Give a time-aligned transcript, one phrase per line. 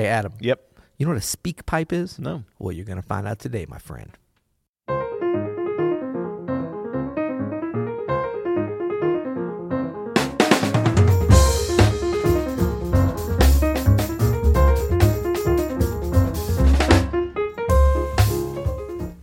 [0.00, 0.32] Hey, Adam.
[0.40, 0.80] Yep.
[0.96, 2.18] You know what a speak pipe is?
[2.18, 2.44] No.
[2.58, 4.16] Well, you're going to find out today, my friend.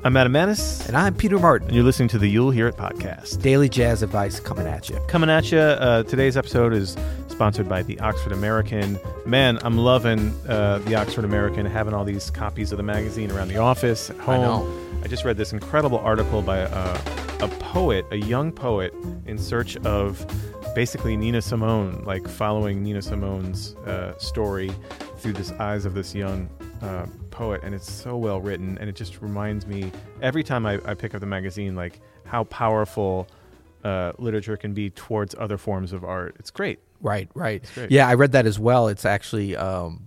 [0.04, 1.68] I'm Adam Maness, And I'm Peter Martin.
[1.68, 3.42] and you're listening to the You'll Hear It podcast.
[3.42, 4.98] Daily jazz advice coming at you.
[5.08, 6.96] Coming at you, uh, today's episode is
[7.38, 8.98] sponsored by the Oxford American.
[9.28, 13.50] Man, I'm loving uh, the Oxford American, having all these copies of the magazine around
[13.50, 14.42] the office, at home.
[14.42, 15.02] know.
[15.04, 17.00] I just read this incredible article by uh,
[17.42, 18.92] a poet, a young poet,
[19.28, 20.26] in search of
[20.74, 24.72] basically Nina Simone, like following Nina Simone's uh, story
[25.18, 26.50] through the eyes of this young
[26.82, 29.92] uh, poet, and it's so well written, and it just reminds me
[30.24, 33.28] every time I, I pick up the magazine, like how powerful
[33.84, 36.36] uh, literature can be towards other forms of art.
[36.40, 36.80] It's great.
[37.02, 37.64] Right, right.
[37.90, 38.88] Yeah, I read that as well.
[38.88, 40.07] It's actually, um,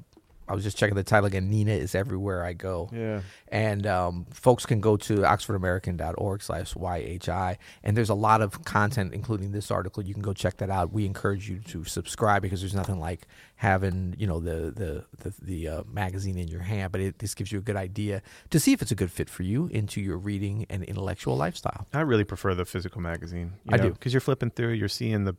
[0.51, 1.49] I was just checking the title again.
[1.49, 2.91] Nina is everywhere I go.
[2.93, 3.21] Yeah.
[3.47, 7.57] And um, folks can go to oxfordamerican.org slash YHI.
[7.85, 10.03] And there's a lot of content, including this article.
[10.03, 10.93] You can go check that out.
[10.93, 15.35] We encourage you to subscribe because there's nothing like having, you know, the the the,
[15.41, 16.91] the uh, magazine in your hand.
[16.91, 18.21] But it, this gives you a good idea
[18.51, 21.87] to see if it's a good fit for you into your reading and intellectual lifestyle.
[21.93, 23.53] I really prefer the physical magazine.
[23.69, 23.91] I do.
[23.91, 25.37] because you're flipping through, you're seeing the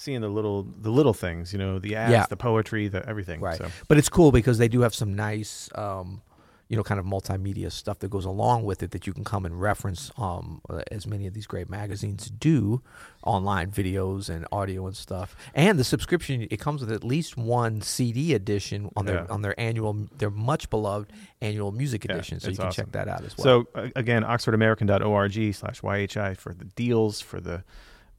[0.00, 2.26] seeing the little the little things, you know, the ads, Yeah.
[2.28, 3.40] the poetry, the everything.
[3.40, 3.58] Right.
[3.58, 6.22] So But it's cool because they do have some nice, um,
[6.70, 9.44] you know, kind of multimedia stuff that goes along with it that you can come
[9.44, 12.80] and reference, um, uh, as many of these great magazines do,
[13.24, 15.34] online videos and audio and stuff.
[15.52, 19.26] And the subscription it comes with at least one CD edition on their Yeah.
[19.34, 21.12] on their annual, their much beloved
[21.42, 22.38] annual music Yeah, edition.
[22.40, 22.84] so you can awesome.
[22.86, 23.66] check that out as well.
[23.74, 27.64] So again, oxfordamerican.org slash YHI for the deals, for the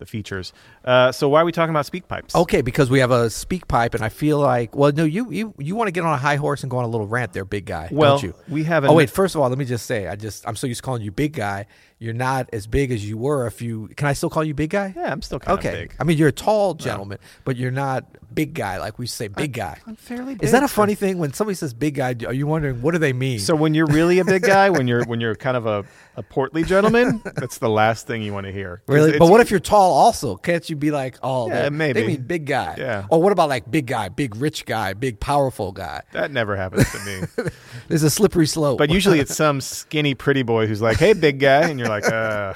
[0.01, 0.51] the features.
[0.83, 2.35] Uh, so why are we talking about speak pipes?
[2.35, 5.53] Okay, because we have a speak pipe, and I feel like, well, no, you you
[5.57, 7.45] you want to get on a high horse and go on a little rant there,
[7.45, 8.35] big guy, well, don't you?
[8.49, 8.83] we have.
[8.83, 10.79] A Oh wait, first of all, let me just say, I just I'm so used
[10.79, 11.67] to calling you big guy.
[12.01, 13.87] You're not as big as you were a few.
[13.89, 14.91] Can I still call you big guy?
[14.95, 15.69] Yeah, I'm still kind okay.
[15.69, 15.95] of big.
[15.99, 19.53] I mean, you're a tall gentleman, but you're not big guy like we say big
[19.53, 19.77] guy.
[19.85, 20.37] I'm fairly.
[20.41, 22.15] Is that a funny thing when somebody says big guy?
[22.25, 23.39] Are you wondering what do they mean?
[23.39, 26.23] So when you're really a big guy, when you're when you're kind of a, a
[26.23, 28.81] portly gentleman, that's the last thing you want to hear.
[28.87, 29.17] Really?
[29.17, 30.37] But what if you're tall also?
[30.37, 32.01] Can't you be like, oh, Yeah, they- maybe.
[32.01, 32.75] They mean big guy.
[32.77, 33.05] Yeah.
[33.09, 36.01] Or what about like big guy, big rich guy, big powerful guy?
[36.13, 37.49] that never happens to me?
[37.87, 38.77] There's a slippery slope.
[38.77, 42.11] But usually it's some skinny, pretty boy who's like, "Hey, big guy," and you're like,
[42.11, 42.53] "Uh."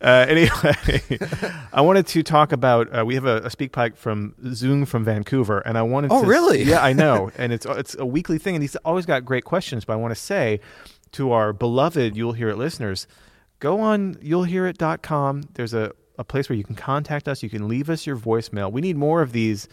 [0.00, 1.18] uh anyway,
[1.72, 2.88] I wanted to talk about.
[2.96, 6.12] Uh, we have a, a speak pipe from Zoom from Vancouver, and I wanted.
[6.12, 6.62] Oh, to, really?
[6.62, 9.84] Yeah, I know, and it's it's a weekly thing, and he's always got great questions.
[9.84, 10.60] But I want to say
[11.12, 13.06] to our beloved You'll Hear It listeners,
[13.60, 15.44] go on You'll Hear you'llhearit.com.
[15.54, 17.42] There's a a place where you can contact us.
[17.42, 18.72] You can leave us your voicemail.
[18.72, 19.68] We need more of these.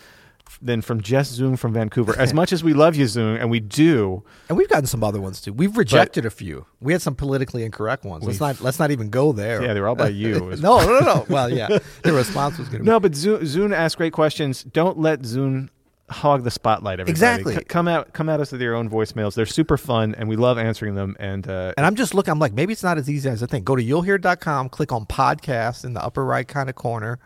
[0.61, 2.17] Than from just Zoom from Vancouver.
[2.17, 5.19] As much as we love you, Zoom, and we do, And we've gotten some other
[5.19, 5.51] ones too.
[5.51, 6.65] We've rejected a few.
[6.79, 8.23] We had some politically incorrect ones.
[8.23, 9.61] Let's not let's not even go there.
[9.63, 10.39] yeah, they're all by you.
[10.59, 11.25] no, no, no, no.
[11.27, 14.63] Well, yeah, the response was going to be No, but Zoom, asks great questions.
[14.63, 15.69] Don't let Zoom
[16.09, 16.99] hog the spotlight.
[16.99, 17.11] Everybody.
[17.11, 17.55] Exactly.
[17.55, 19.33] C- come out, come at us with your own voicemails.
[19.35, 21.15] They're super fun, and we love answering them.
[21.19, 22.31] And uh, And I'm just looking.
[22.31, 23.65] I'm like, maybe it's not as easy as I think.
[23.65, 27.19] Go to you'llhear.com, click on podcast in the upper right kind of corner,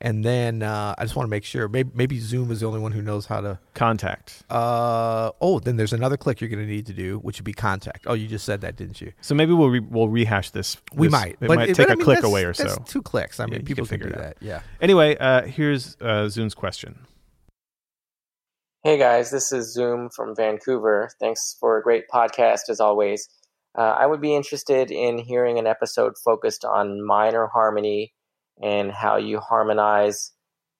[0.00, 1.68] and then uh, I just want to make sure.
[1.68, 3.58] Maybe, maybe Zoom is the only one who knows how to.
[3.74, 4.42] contact.
[4.50, 7.52] Uh, oh, then there's another click you're going to need to do, which would be
[7.52, 8.04] contact.
[8.06, 9.12] Oh, you just said that, didn't you?
[9.20, 10.76] So maybe we'll re- we'll rehash this.
[10.94, 11.32] We this- might.
[11.32, 12.82] It but might but take I a mean, click away or that's so.
[12.86, 13.40] Two clicks.
[13.40, 14.36] I mean, Yeah, people can can, figure do it that.
[14.40, 14.60] Yeah.
[14.80, 16.98] Anyway, uh, here's uh, Zune's question.
[18.82, 21.08] Hey guys, this is Zoom from Vancouver.
[21.18, 23.28] Thanks for a great podcast as always.
[23.76, 28.12] Uh, I would be interested in hearing an episode focused on minor harmony
[28.62, 30.32] and how you harmonize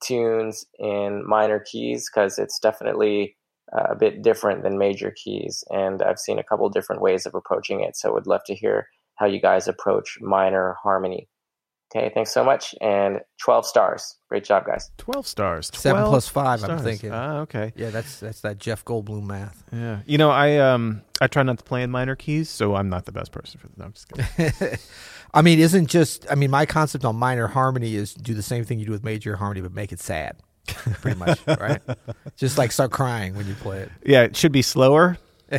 [0.03, 3.35] tunes in minor keys because it's definitely
[3.75, 5.63] uh, a bit different than major keys.
[5.69, 8.87] And I've seen a couple different ways of approaching it, so would love to hear
[9.15, 11.27] how you guys approach minor harmony.
[11.93, 14.17] Okay, thanks so much, and 12 stars.
[14.27, 14.89] Great job, guys.
[14.97, 15.71] Twelve stars.
[15.73, 17.11] Seven 12 plus five, I'm thinking.
[17.13, 17.71] Ah, okay.
[17.75, 19.63] Yeah, that's that's that Jeff Goldblum math.
[19.71, 19.99] Yeah.
[20.05, 23.05] You know, I um I try not to play in minor keys, so I'm not
[23.05, 23.77] the best person for that.
[23.77, 24.79] No, I'm just kidding.
[25.33, 28.65] I mean, isn't just I mean, my concept on minor harmony is do the same
[28.65, 30.37] thing you do with major harmony, but make it sad.
[30.67, 31.81] Pretty much, right?
[32.35, 33.91] Just like start crying when you play it.
[34.03, 35.17] yeah, it should be slower.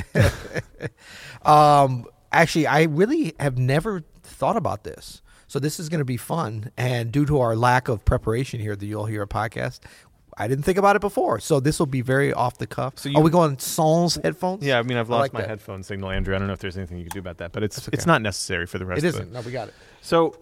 [1.43, 5.23] Um, actually, I really have never thought about this.
[5.49, 6.71] So this is going to be fun.
[6.77, 9.81] And due to our lack of preparation here at the You'll Hear a podcast,
[10.37, 11.41] I didn't think about it before.
[11.41, 12.99] So this will be very off the cuff.
[12.99, 14.63] So Are we going Sans headphones?
[14.65, 15.49] Yeah, I mean, I've lost like my that.
[15.49, 16.35] headphone signal, Andrew.
[16.35, 17.91] I don't know if there's anything you can do about that, but it's okay.
[17.93, 19.33] it's not necessary for the rest It isn't.
[19.33, 19.75] No, we got it.
[20.03, 20.37] So,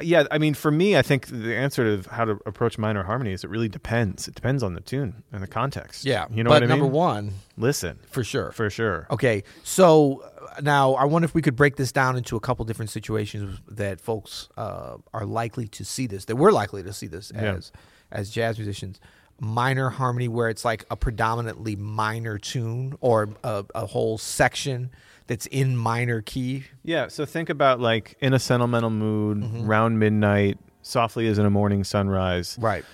[0.00, 3.32] yeah, I mean, for me, I think the answer to how to approach minor harmony
[3.32, 4.26] is it really depends.
[4.28, 6.04] It depends on the tune and the context.
[6.04, 6.92] Yeah, you know but what I number mean.
[6.92, 8.50] one, Listen, for sure.
[8.52, 9.06] for sure.
[9.10, 10.24] Okay, so
[10.56, 13.60] uh, now I wonder if we could break this down into a couple different situations
[13.68, 17.54] that folks uh, are likely to see this, that we're likely to see this Yeah.
[17.54, 17.72] as
[18.10, 19.00] as jazz musicians.
[19.40, 24.90] Minor harmony, where it's like a predominantly minor tune or a, a whole section
[25.26, 26.64] that's in minor key.
[26.82, 29.66] Yeah, so think about like in a sentimental mood, Mm-hmm.
[29.66, 32.56] round midnight, softly as in a morning sunrise.
[32.60, 32.84] Right.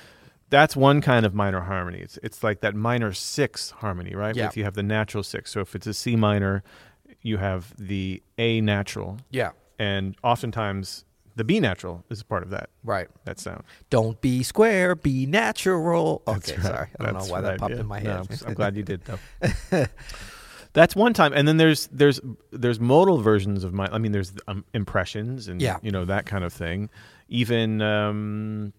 [0.50, 1.98] That's one kind of minor harmony.
[2.00, 4.34] It's it's like that minor six harmony, right?
[4.34, 4.46] Yeah.
[4.48, 5.52] If you have the natural six.
[5.52, 6.62] So if it's a C minor,
[7.22, 9.50] you have the A natural, Yeah.
[9.78, 11.04] and oftentimes
[11.36, 13.08] the B natural is a part of that Right.
[13.24, 13.62] that sound.
[13.90, 16.22] Don't be square, be natural.
[16.26, 16.62] Okay, right.
[16.62, 16.88] sorry.
[16.98, 17.80] I don't know That's why that popped yeah.
[17.80, 18.26] in my No, head.
[18.42, 19.18] I'm, I'm glad you did though.
[20.72, 22.20] That's one time, and then there's there's
[22.52, 23.88] there's modal versions of my.
[23.90, 25.78] I mean, there's um, impressions and Yeah.
[25.82, 26.90] you know that kind of thing.
[27.28, 28.72] Even um,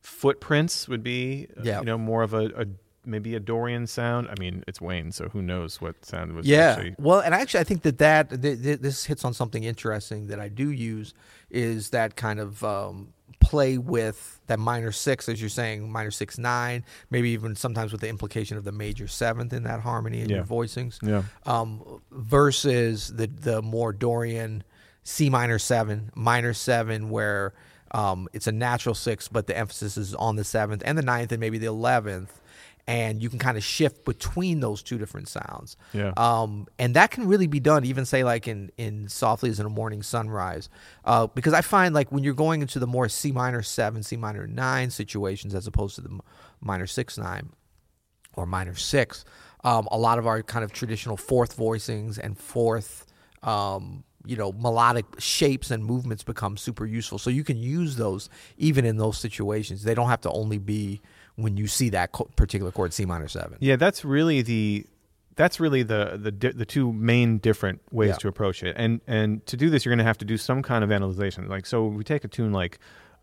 [0.00, 1.78] footprints would be uh, Yeah.
[1.80, 2.66] you know more of a, a
[3.04, 4.28] maybe a Dorian sound.
[4.28, 6.70] I mean, it's Wayne, so who knows what sound was Yeah.
[6.76, 6.94] actually.
[6.98, 10.38] Well, and actually, I think that that th- th- this hits on something interesting that
[10.40, 11.12] I do use
[11.50, 16.38] is that kind of um, play with that minor six, as you're saying, minor six
[16.38, 20.28] nine, maybe even sometimes with the implication of the major seventh in that harmony in
[20.30, 21.22] your voicings, Yeah.
[21.44, 24.64] um, versus the the more Dorian
[25.04, 27.52] C minor seven, minor seven, where
[27.90, 31.30] um, it's a natural six, but the emphasis is on the seventh and the ninth
[31.32, 32.40] and maybe the eleventh.
[32.88, 35.76] And you can kind of shift between those two different sounds.
[35.92, 36.12] Yeah.
[36.16, 39.66] Um, and that can really be done, even say like in in softly as in
[39.66, 40.68] a morning sunrise,
[41.04, 44.16] uh, because I find like when you're going into the more C minor seven, C
[44.16, 46.18] minor nine situations as opposed to the
[46.60, 47.50] minor six nine
[48.34, 49.24] or minor six,
[49.62, 53.06] um, a lot of our kind of traditional fourth voicings and fourth,
[53.44, 57.18] um, you know, melodic shapes and movements become super useful.
[57.18, 59.84] So you can use those even in those situations.
[59.84, 61.00] They don't have to only be
[61.36, 63.56] when you see that co- particular chord C minor seven.
[63.60, 64.86] Yeah, that's really the
[65.34, 68.16] that's really the the di- the two main different ways Yeah.
[68.16, 68.76] to approach it.
[68.78, 71.48] And and to do this, you're going to have to do some kind of analyzation.
[71.48, 72.78] Like so, we take a tune like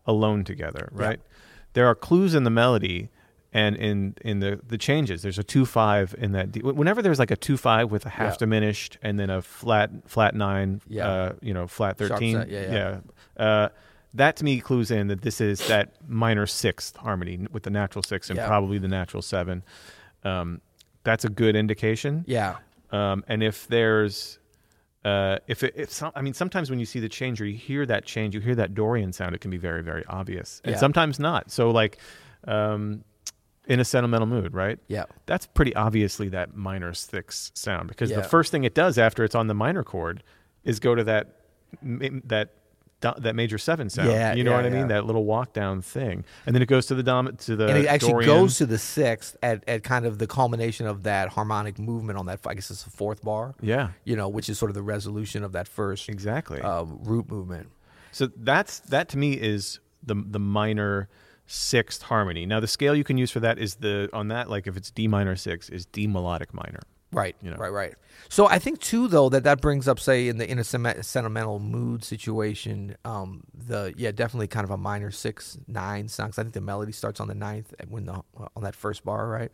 [0.06, 1.02] "Alone Together," Yeah.
[1.06, 1.20] right?
[1.74, 3.10] There are clues in the melody
[3.52, 5.22] and in in the the changes.
[5.22, 6.50] There's a two five in that.
[6.52, 8.38] D- whenever there's like a two five with a half Yeah.
[8.38, 11.08] diminished and then a flat flat nine, Yeah.
[11.08, 13.00] uh, you know, flat thirteen, set, yeah,
[13.38, 13.44] yeah.
[13.44, 13.68] Uh,
[14.14, 18.02] that to me clues in that this is that minor sixth harmony with the natural
[18.02, 18.46] six and Yeah.
[18.46, 19.62] probably the natural seven.
[20.24, 20.60] Um,
[21.04, 22.24] that's a good indication.
[22.26, 22.56] Yeah.
[22.90, 24.38] Um, and if there's,
[25.04, 27.56] uh, if it, if some, I mean, sometimes when you see the change or you
[27.56, 30.72] hear that change, you hear that Dorian sound, it can be very, very obvious, and
[30.74, 30.78] Yeah.
[30.80, 31.50] sometimes not.
[31.50, 31.98] So, like,
[32.46, 33.04] um,
[33.66, 34.78] in a sentimental mood, right?
[34.88, 35.04] Yeah.
[35.26, 38.16] That's pretty obviously that minor six sound because Yeah.
[38.16, 40.22] the first thing it does after it's on the minor chord
[40.64, 41.36] is go to that
[42.24, 42.50] that
[43.00, 44.10] that major seven sound.
[44.10, 44.80] Yeah, you know yeah, what I mean?
[44.82, 44.86] yeah.
[44.88, 47.78] That little walk down thing, and then it goes to the dom to the and
[47.78, 48.30] it actually Dorian.
[48.30, 52.26] goes to the sixth at, at kind of the culmination of that harmonic movement on
[52.26, 52.40] that.
[52.46, 53.54] I guess it's the fourth bar.
[53.60, 56.60] yeah, You know, which is sort of the resolution of that first exactly.
[56.60, 57.68] um, root movement.
[58.12, 61.08] So that's that to me is the the minor
[61.46, 62.46] sixth harmony.
[62.46, 64.90] Now the scale you can use for that is the on that like if it's
[64.90, 66.80] D minor six is D melodic minor.
[67.12, 67.56] Right, You know.
[67.56, 67.94] right, right.
[68.28, 71.58] So I think too, though, that that brings up, say, in the in a sentimental
[71.58, 76.04] mood situation, um, the yeah, definitely kind of a minor six nine.
[76.08, 78.22] 'cause I think the melody starts on the ninth when the
[78.56, 79.50] on that first bar, right?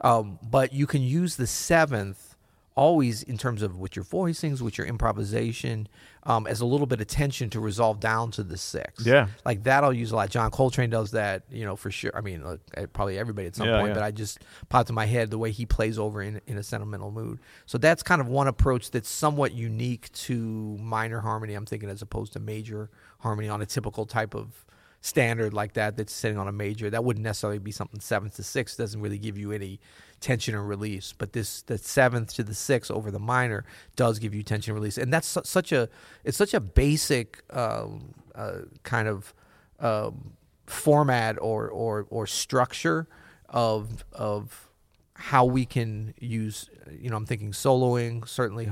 [0.00, 2.31] Um, but you can use the seventh
[2.74, 5.86] always in terms of with your voicings, with your improvisation,
[6.24, 9.04] um, as a little bit of tension to resolve down to the six.
[9.04, 9.26] Yeah.
[9.44, 10.30] like that I'll use a lot.
[10.30, 12.12] John Coltrane does that, you know, for sure.
[12.14, 13.94] I mean, look, eh, probably everybody at some Yeah, point, yeah.
[13.94, 16.62] but I just popped in my head the way he plays over in, in a
[16.62, 17.40] sentimental mood.
[17.66, 21.54] So that's kind of one approach that's somewhat unique to minor harmony.
[21.54, 24.64] I'm thinking as opposed to major harmony on a typical type of
[25.04, 26.88] standard like that that's sitting on a major.
[26.88, 28.78] That wouldn't necessarily be something seventh to sixth.
[28.78, 29.80] Doesn't really give you any
[30.22, 31.12] tension and release.
[31.12, 33.64] But this the seventh to the sixth over the minor
[33.96, 35.88] does give you tension and release, and that's su- such a
[36.24, 39.34] it's such a basic um, uh, kind of
[39.80, 40.32] um,
[40.66, 43.06] format or or or structure
[43.48, 44.68] of of
[45.14, 48.68] how we can use you know i'm thinking soloing certainly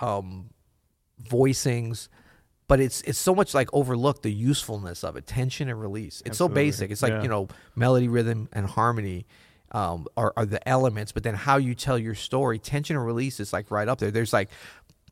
[0.00, 0.50] um
[1.24, 2.08] voicings
[2.68, 6.38] but it's it's so much like overlooked the usefulness of it tension and release it's
[6.38, 7.22] so basic it's like Yeah.
[7.22, 9.26] you know melody rhythm and harmony
[9.72, 13.40] um, are, are the elements but then how you tell your story tension and release
[13.40, 14.10] is like right up there.
[14.10, 14.50] There's like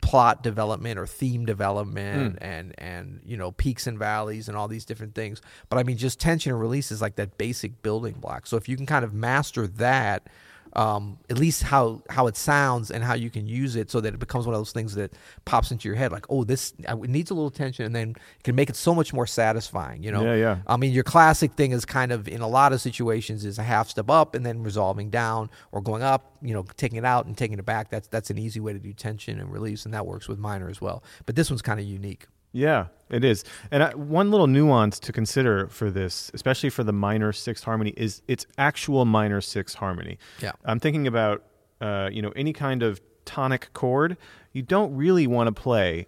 [0.03, 4.85] plot development or theme development and and you know peaks and valleys and all these
[4.85, 5.41] different things.
[5.69, 8.47] But i mean just tension and release is like that basic building block.
[8.47, 10.29] So if you can kind of master that
[10.77, 14.15] um, at least how how it sounds and how you can use it so that
[14.15, 15.13] it becomes one of those things that
[15.45, 18.11] pops into your head like oh this uh, it needs a little tension and then
[18.11, 20.23] it can make it so much more satisfying you know?
[20.23, 20.59] Yeah, yeah.
[20.67, 23.63] i mean your classic thing is kind of in a lot of situations is a
[23.63, 27.27] half step up and then resolving down or going up you know taking it out
[27.27, 27.91] and taking it back.
[27.91, 30.69] That's that's an easy way to do tension and release and that works with minor
[30.69, 31.03] as well.
[31.27, 33.45] But this one's kind of unique Yeah, it is.
[33.71, 37.93] And I, one little nuance to consider for this, especially for the minor sixth harmony,
[37.99, 40.17] is it's actual minor sixth harmony.
[40.41, 40.53] Yeah.
[40.65, 41.45] I'm thinking about,
[41.83, 44.17] uh, you know, any kind of tonic chord.
[44.53, 46.07] You don't really want to play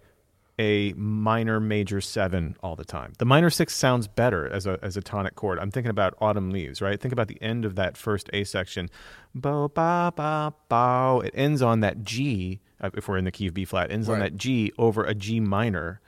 [0.58, 3.12] a minor major seven all the time.
[3.18, 5.58] The minor six sounds better as a as a tonic chord.
[5.58, 6.98] I'm thinking about autumn leaves, right?
[6.98, 8.88] Think about the end of that first A section.
[9.34, 11.20] Bo ba ba bow.
[11.20, 12.60] It ends on that G.
[12.80, 15.14] uh, If we're in the key of B flat, ends on that G over a
[15.14, 16.00] G minor.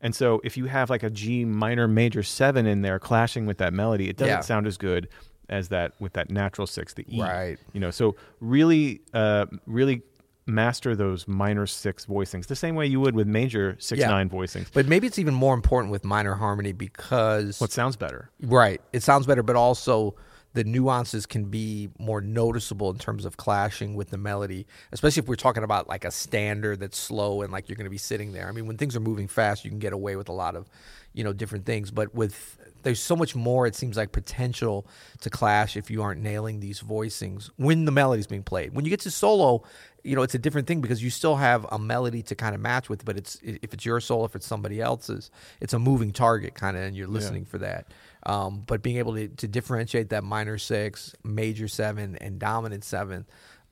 [0.00, 3.58] And so if you have like a G minor major seven in there clashing with
[3.58, 4.40] that melody, it doesn't Yeah.
[4.40, 5.08] sound as good
[5.48, 7.20] as that with that natural six, the E.
[7.20, 7.58] Right.
[7.72, 10.02] You know, so really, uh, really
[10.48, 14.08] master those minor six voicings the same way you would with major six Yeah.
[14.10, 14.66] nine voicings.
[14.72, 18.30] but maybe it's even more important with minor harmony because What sounds better?
[18.42, 18.80] Right.
[18.92, 20.14] It sounds better, but also
[20.56, 25.28] the nuances can be more noticeable in terms of clashing with the melody, especially if
[25.28, 28.32] we're talking about like a standard that's slow and like you're going to be sitting
[28.32, 28.48] there.
[28.48, 30.70] I mean, when things are moving fast, you can get away with a lot of,
[31.12, 34.86] you know, different things, but with there's so much more it seems like potential
[35.20, 38.72] to clash if you aren't nailing these voicings when the melody's being played.
[38.72, 39.62] When you get to solo,
[40.04, 42.62] you know, it's a different thing because you still have a melody to kind of
[42.62, 46.12] match with, but it's if it's your solo, if it's somebody else's, it's a moving
[46.12, 47.88] target kind of and you're listening for that.
[48.26, 53.24] Um, but being able to, to differentiate that minor six, major seven, and dominant seven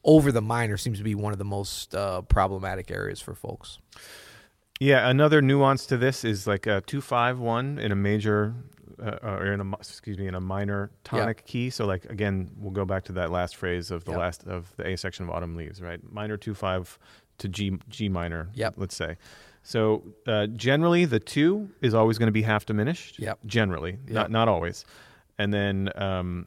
[0.05, 3.79] over the minor seems to be one of the most uh, problematic areas for folks.
[4.79, 8.55] Yeah, another nuance to this is like a two five one in a major,
[9.03, 11.71] uh, or in a excuse me in a minor tonic key.
[11.71, 14.21] So like again, we'll go back to that last phrase of the Yep.
[14.21, 16.01] last of the A section of Autumn Leaves, right?
[16.13, 16.97] Minor two five
[17.39, 18.51] to G G minor.
[18.55, 18.75] Yep.
[18.77, 19.17] Let's say.
[19.67, 23.19] So uh, generally, the two is always going to be half diminished.
[23.19, 23.39] Yep.
[23.47, 24.15] Generally, Yep.
[24.15, 24.85] not not always,
[25.39, 26.47] and then um,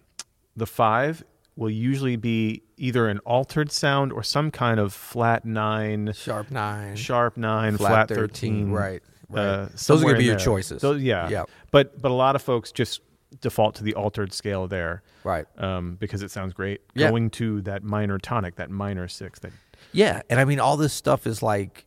[0.56, 1.24] the five
[1.56, 6.96] will usually be either an altered sound or some kind of flat nine, Sharp nine,
[6.96, 9.02] sharp nine, flat, flat, 13, right.
[9.30, 9.42] right.
[9.42, 10.46] uh, Those are going to be your there.
[10.46, 10.84] choices.
[10.84, 11.28] Those- yeah.
[11.30, 11.46] Yeah.
[11.72, 13.02] But but a lot of folks just
[13.42, 15.46] default to the altered scale there Right.
[15.58, 16.82] um, because it sounds great.
[16.94, 17.10] Yeah.
[17.10, 19.40] Going to that minor tonic, that minor six.
[19.40, 19.52] That
[19.92, 21.87] Yeah, and I mean all this stuff is like,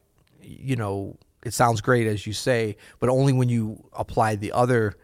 [0.60, 4.96] you know, it sounds great as you say, but only when you apply the other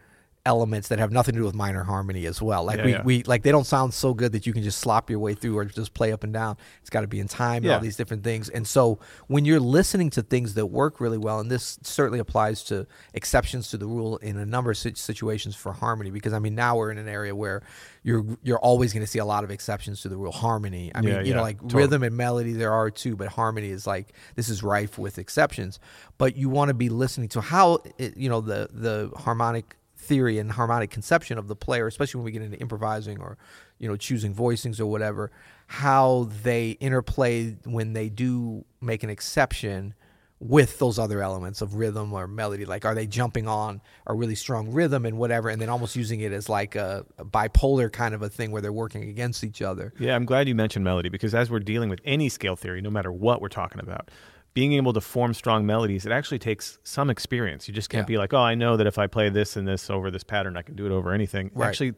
[0.47, 2.63] elements that have nothing to do with minor harmony as well.
[2.63, 3.03] Like Yeah, we, yeah.
[3.03, 5.57] we like they don't sound so good that you can just slop your way through
[5.57, 6.55] or just play up and down.
[6.81, 8.47] It's got to be in time and all these different things.
[8.49, 12.63] And so when you're listening to things that work really well, and this certainly applies
[12.65, 16.55] to exceptions to the rule in a number of situations for harmony, because I mean
[16.55, 17.61] now we're in an area where
[18.03, 20.31] you're you're always going to see a lot of exceptions to the rule.
[20.31, 20.91] Harmony.
[20.95, 21.83] I mean, Yeah, you know, like totally.
[21.83, 25.79] rhythm and melody there are too, but harmony is like this is rife with exceptions.
[26.17, 30.39] But you want to be listening to how it, you know the the harmonic theory
[30.39, 33.37] and harmonic conception of the player, especially when we get into improvising or
[33.79, 35.31] you know choosing voicings or whatever,
[35.67, 39.93] how they interplay when they do make an exception
[40.39, 42.63] with those other elements of rhythm or melody.
[42.63, 46.21] Like are they jumping on a really strong rhythm and whatever and then almost using
[46.21, 49.61] it as like a, a bipolar kind of a thing where they're working against each
[49.61, 49.93] other?
[49.99, 52.91] Yeah, I'm glad you mentioned melody because as we're dealing with any scale theory, no
[52.91, 54.11] matter what we're talking about,
[54.57, 57.67] being able to form strong melodies, it actually takes some experience.
[57.67, 58.13] You just can't Yeah.
[58.13, 60.57] be like, oh, I know that if I play this and this over this pattern,
[60.57, 61.51] I can do it over anything.
[61.53, 61.67] Right.
[61.67, 61.93] Actually,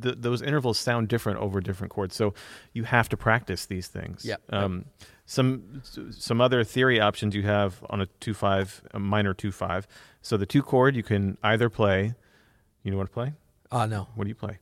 [0.00, 2.32] th- those intervals sound different over different chords, so
[2.72, 4.24] you have to practice these things.
[4.24, 4.36] Yeah.
[4.50, 4.84] Um,
[5.26, 9.88] some some other theory options you have on a two five, a minor two five.
[10.22, 12.14] So the two chord you can either play.
[12.84, 13.32] You know what to play?
[13.72, 14.58] uh no What do you play?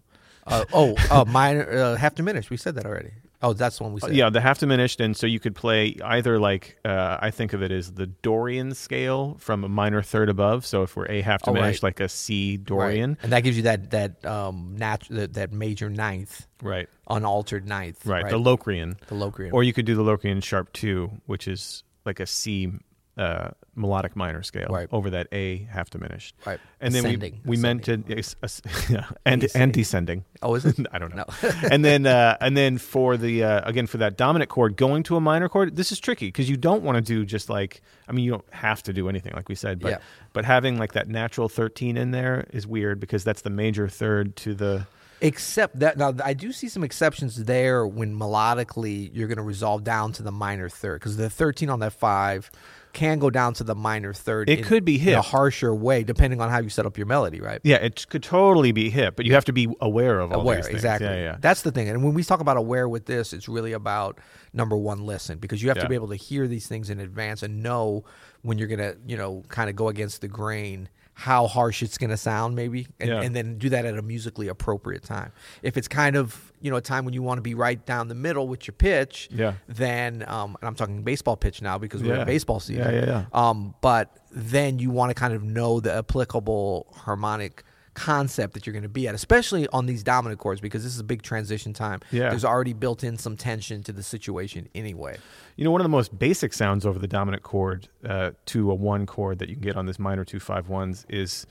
[0.47, 2.49] Uh, oh, uh, minor, uh, half diminished.
[2.51, 3.11] We said that already.
[3.43, 4.17] Oh, that's the one we Uh, said.
[4.17, 7.63] yeah, the half diminished, and so you could play either like uh, I think of
[7.63, 10.65] it as the Dorian scale from a minor third above.
[10.65, 11.59] So if we're A half Oh, right.
[11.59, 12.65] diminished, like a C Right.
[12.65, 17.67] Dorian, and that gives you that that um nat- that, that major ninth, right, unaltered
[17.67, 19.53] ninth, right, the Locrian, the Locrian.
[19.53, 22.71] or you could do the Locrian sharp two, which is like a C
[23.19, 24.89] uh, melodic minor scale Right.
[24.93, 26.35] over that A half diminished.
[26.47, 30.25] right, And then Ascending, we we meant to yeah, and and descending.
[30.43, 30.79] Oh, is it?
[30.93, 31.25] I don't know.
[31.43, 31.51] No.
[31.71, 35.17] and then uh, and then for the uh, again for that dominant chord going to
[35.17, 38.13] a minor chord, this is tricky because you don't want to do just like I
[38.13, 39.99] mean you don't have to do anything like we said, but Yeah.
[40.33, 44.37] but having like that natural thirteen in there is weird because that's the major third
[44.37, 44.87] to the
[45.23, 49.85] Except that now I do see some exceptions there when melodically you're going to resolve
[49.85, 52.51] down to the minor third because the 13 on that five
[52.93, 54.51] can go down to the minor third.
[54.51, 57.07] It in- could be in a harsher way depending on how you set up your
[57.07, 57.61] melody, right?
[57.63, 60.59] Yeah, it could totally be hip, but you have to be aware of all aware
[60.59, 61.37] exactly Yeah, yeah.
[61.41, 64.19] that's the thing and when we talk about aware with this it's really about
[64.53, 65.85] number one listen because you have Yeah.
[65.85, 68.05] to be able to hear these things in advance and know
[68.43, 72.17] when you're gonna you know kind of go against the grain how harsh it's gonna
[72.17, 73.21] sound maybe and, Yeah.
[73.21, 75.31] and then do that at a musically appropriate time
[75.63, 78.09] if it's kind of you know a time when you want to be right down
[78.09, 79.55] the middle with your pitch Yeah.
[79.69, 82.21] then um and i'm talking baseball pitch now because we're Yeah.
[82.23, 85.93] in baseball season Yeah, yeah, um but then you want to kind of know the
[85.95, 87.63] applicable harmonic
[87.95, 91.01] concept that you're going to be at, especially on these dominant chords, because this is
[91.01, 92.01] a big transition time.
[92.11, 92.31] Yeah.
[92.31, 95.19] There's already built in some tension to the situation anyway.
[95.57, 98.75] You know, one of the most basic sounds over the dominant chord uh, to a
[98.75, 101.47] one chord that you can get on this minor two five ones is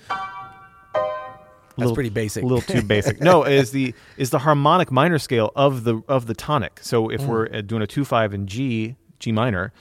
[1.78, 2.44] That's pretty basic.
[2.44, 3.22] A little too basic.
[3.22, 6.80] No, is the is the harmonic minor scale of the of the tonic.
[6.82, 7.14] So Mm.
[7.16, 9.72] if we're uh, doing a two five in G G minor,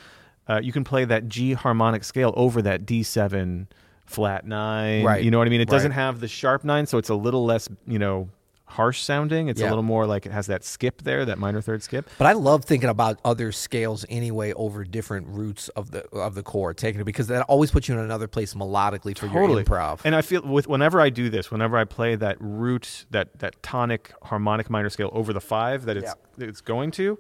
[0.49, 3.69] uh, you can play that G harmonic scale over that D seven
[4.11, 5.05] flat nine.
[5.05, 5.23] Right.
[5.23, 5.61] You know what I mean?
[5.61, 8.29] It doesn't have the sharp nine, so it's a little less you know
[8.71, 9.49] harsh sounding.
[9.49, 12.09] It's a little more like it has that skip there, that minor third skip.
[12.19, 16.43] But I love thinking about other scales anyway over different roots of the of the
[16.43, 20.00] chord, taking it because that always puts you in another place melodically for your improv.
[20.05, 23.62] And I feel with whenever I do this, whenever I play that root, that that
[23.62, 27.19] tonic harmonic minor scale over the five that it's it's going to,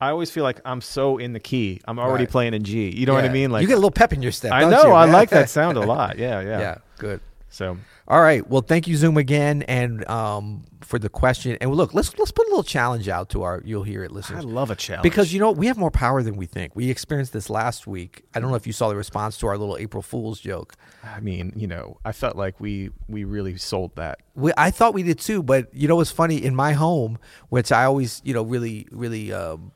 [0.00, 1.80] I always feel like I'm so in the key.
[1.86, 2.30] I'm already Right.
[2.30, 2.90] playing in G.
[2.94, 3.50] You know what I mean?
[3.50, 4.52] Like you get a little pep in your step.
[4.52, 4.82] I know.
[4.88, 4.92] you?
[4.92, 6.18] I like that sound a lot.
[6.18, 6.58] Yeah, yeah.
[6.60, 7.20] yeah, good.
[7.54, 8.46] So All right.
[8.48, 11.56] Well, thank you, Zoom, again, and um, for the question.
[11.60, 14.44] And look, let's let's put a little challenge out to our you'll hear it listeners.
[14.44, 16.74] I love a challenge Because you know we have more power than we think.
[16.74, 18.24] We experienced this last week.
[18.34, 20.74] I don't know if you saw the response to our little April Fool's joke.
[21.04, 24.18] I mean, you know, I felt like we we really sold that.
[24.34, 26.42] We, I thought we did too, but you know what's funny?
[26.44, 27.18] In my home,
[27.50, 29.70] which I always you know really really um,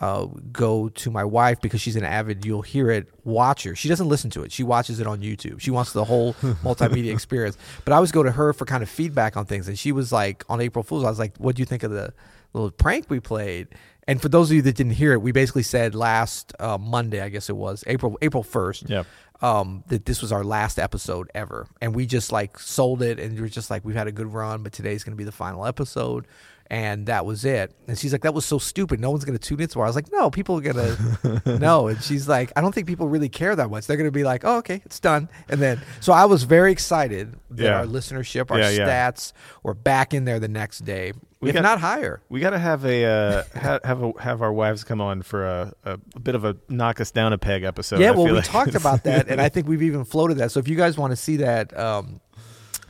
[0.00, 3.74] uh, go to my wife because she's an avid you'll hear it watcher.
[3.76, 4.52] She doesn't listen to it.
[4.52, 5.60] She watches it on YouTube.
[5.60, 7.56] She wants the whole multimedia experience.
[7.84, 10.12] But I always go to her for kind of feedback on things, and she was
[10.12, 11.04] like on April Fools.
[11.04, 12.12] I was like, "What do you think of the
[12.52, 13.68] little prank we played?"
[14.06, 17.22] And for those of you that didn't hear it, we basically said last uh, Monday,
[17.22, 19.06] I guess it was April April first Yep.
[19.40, 23.34] um, that this was our last episode ever, and we just like sold it, and
[23.34, 25.32] we were just like, we've had a good run, but today's going to be the
[25.32, 26.26] final episode,
[26.68, 27.74] and that was it.
[27.86, 28.98] And she's like, that was so stupid.
[28.98, 29.86] No one's going to tune in tomorrow.
[29.86, 30.96] I was like, no, people are going
[31.44, 31.88] to know.
[31.88, 33.86] And she's like, I don't think people really care that much.
[33.86, 35.28] They're going to be like, oh, okay, it's done.
[35.48, 37.78] And then, so I was very excited that Yeah.
[37.80, 39.10] our listenership, our Yeah, yeah.
[39.10, 42.22] stats were back in there the next day, We if got- not higher.
[42.30, 45.46] We got to have a uh, ha- have a, have our wives come on for
[45.46, 48.00] a, a, bit of a knock us down a peg episode.
[48.00, 48.44] Yeah, I well, we like.
[48.44, 50.50] talked about that, and I think we've even floated that.
[50.50, 52.20] So if you guys want to see that, um,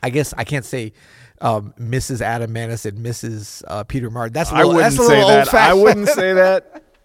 [0.01, 0.93] I guess I can't say
[1.40, 2.20] um, Mrs.
[2.20, 3.62] Adam Maness and Mrs.
[3.66, 4.33] Uh, Peter Martin.
[4.33, 5.55] That's a I little, wouldn't that's a say that.
[5.55, 6.83] I wouldn't say that.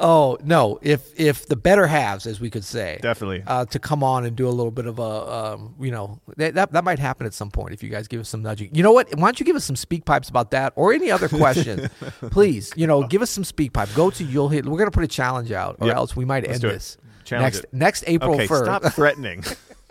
[0.00, 0.78] Oh no!
[0.80, 3.42] If if the better halves, as we could say, Definitely.
[3.44, 6.54] uh, to come on and do a little bit of a, um, you know, that,
[6.54, 8.72] that that might happen at some point if you guys give us some nudging.
[8.72, 9.08] You know what?
[9.16, 11.88] Why don't you give us some speak pipes about that or any other questions,
[12.30, 12.72] please?
[12.76, 13.88] You know, give us some speak pipe.
[13.96, 14.66] Go to you'll hit.
[14.66, 15.96] We're gonna put a challenge out, or Yep.
[15.96, 17.74] else we might Let's end this Challenge next it.
[17.74, 18.66] next April okay, first.
[18.66, 19.42] stop threatening.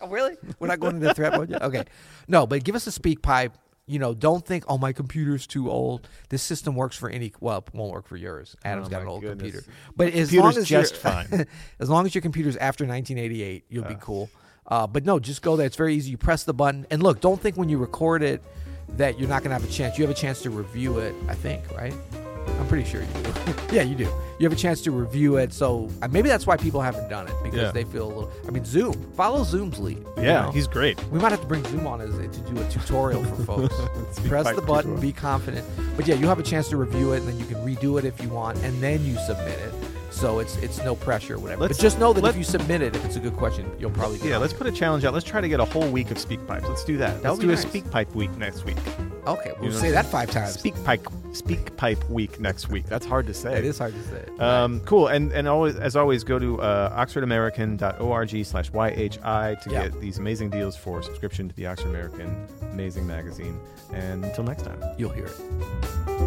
[0.01, 0.35] Oh, really?
[0.59, 1.61] We're not going into the threat mode yet?
[1.63, 1.83] Okay.
[2.27, 3.53] No, but give us a speak pipe.
[3.89, 6.09] You know, don't think, oh, my computer's too old.
[6.27, 8.55] This system works for any, well, it won't work for yours.
[8.65, 9.51] Adam's Oh, got an old goodness.
[9.53, 9.65] computer.
[9.95, 11.45] But as Computer's long as just you're- fine.
[11.79, 14.29] as long as your computer's after 1988, you'll be cool.
[14.65, 15.65] Uh, but no, just go there.
[15.65, 16.11] It's very easy.
[16.11, 16.85] You press the button.
[16.91, 18.43] And look, don't think when you record it
[18.97, 19.97] that you're not going to have a chance.
[19.97, 21.93] You have a chance to review it, I think, right?
[22.59, 23.53] I'm pretty sure you do.
[23.75, 24.03] yeah, you do.
[24.39, 25.51] You have a chance to review it.
[25.53, 27.71] So uh, maybe that's why people haven't done it because Yeah.
[27.71, 28.31] they feel a little.
[28.47, 28.93] I mean, Zoom.
[29.13, 29.97] Follow Zoom's lead.
[30.17, 30.51] you yeah, know?
[30.51, 31.03] he's great.
[31.09, 34.19] We might have to bring Zoom on as to do a tutorial for folks.
[34.27, 35.65] Press the button, be confident.
[35.95, 38.05] But yeah, you have a chance to review it, and then you can redo it
[38.05, 39.73] if you want, and then you submit it.
[40.11, 41.61] So it's it's no pressure or whatever.
[41.63, 43.69] Let's- but just know that let- if you submit it, if it's a good question,
[43.77, 44.59] you'll probably get Yeah, on let's there.
[44.63, 45.13] put a challenge out.
[45.13, 46.65] Let's try to get a whole week of speak pipes.
[46.67, 47.21] Let's do that.
[47.21, 47.63] That let's would be do nice.
[47.65, 48.77] a speak pipe week next week.
[49.27, 50.53] Okay, we'll You know say that five times.
[50.53, 52.85] Speak pipe speak pipe week next week.
[52.85, 53.57] That's hard to say.
[53.57, 54.25] It is hard to say.
[54.39, 55.07] Um, cool.
[55.07, 59.83] And and always as always, go to uh, oxfordamerican.org slash YHI to Yeah.
[59.87, 63.59] get these amazing deals for subscription to the Oxford American amazing magazine.
[63.93, 64.81] And until next time.
[64.97, 66.26] You'll hear it.